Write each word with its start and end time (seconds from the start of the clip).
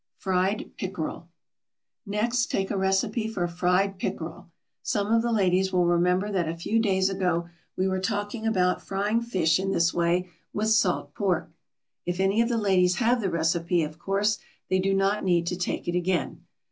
FRIED 0.17 0.71
PICKEREL. 0.79 1.27
Next 2.07 2.47
take 2.47 2.71
a 2.71 2.75
recipe 2.75 3.27
for 3.27 3.47
fried 3.47 3.99
pickerel. 3.99 4.49
Some 4.81 5.13
of 5.13 5.21
the 5.21 5.31
ladies 5.31 5.71
will 5.71 5.85
remember 5.85 6.31
that 6.31 6.49
a 6.49 6.57
few 6.57 6.79
days 6.79 7.07
ago 7.07 7.47
we 7.77 7.87
were 7.87 7.99
talking 7.99 8.47
about 8.47 8.81
frying 8.81 9.21
fish 9.21 9.59
in 9.59 9.73
this 9.73 9.93
way 9.93 10.27
with 10.53 10.69
salt 10.69 11.13
pork. 11.13 11.51
If 12.03 12.19
any 12.19 12.41
of 12.41 12.49
the 12.49 12.57
ladies 12.57 12.95
have 12.95 13.21
the 13.21 13.29
recipe, 13.29 13.83
of 13.83 13.99
course 13.99 14.39
they 14.71 14.79
do 14.79 14.95
not 14.95 15.23
need 15.23 15.45
to 15.45 15.55
take 15.55 15.87
it 15.87 15.95
again. 15.95 16.45